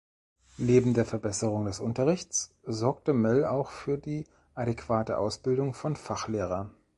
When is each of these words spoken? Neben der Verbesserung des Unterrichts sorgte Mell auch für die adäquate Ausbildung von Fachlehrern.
Neben 0.57 0.95
der 0.95 1.05
Verbesserung 1.05 1.65
des 1.65 1.79
Unterrichts 1.79 2.55
sorgte 2.63 3.13
Mell 3.13 3.45
auch 3.45 3.69
für 3.69 3.99
die 3.99 4.25
adäquate 4.55 5.19
Ausbildung 5.19 5.75
von 5.75 5.95
Fachlehrern. 5.95 6.71